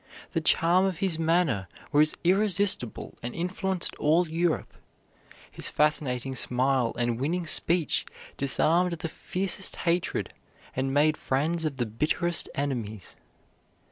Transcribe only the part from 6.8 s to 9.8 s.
and winning speech disarmed the fiercest